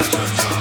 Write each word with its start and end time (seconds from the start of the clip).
Thank 0.00 0.57